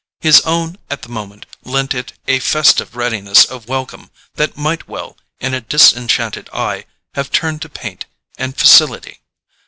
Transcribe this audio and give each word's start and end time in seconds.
His 0.21 0.41
own, 0.47 0.79
at 0.89 1.03
the 1.03 1.09
moment, 1.13 1.45
lent 1.63 1.93
it 1.93 2.13
a 2.27 2.39
festive 2.39 2.95
readiness 2.95 3.45
of 3.45 3.67
welcome 3.67 4.09
that 4.33 4.57
might 4.57 4.87
well, 4.87 5.15
in 5.39 5.53
a 5.53 5.61
disenchanted 5.61 6.49
eye, 6.51 6.85
have 7.13 7.29
turned 7.31 7.61
to 7.61 7.69
paint 7.69 8.07
and 8.35 8.57
facility. 8.57 9.19